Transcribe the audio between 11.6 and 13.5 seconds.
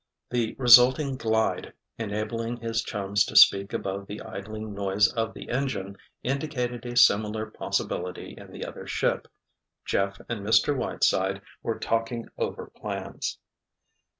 were talking over plans.